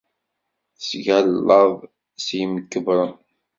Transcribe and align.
Tettgallaḍ 0.77 1.71
deg 2.19 2.23
yimkebbren. 2.37 3.11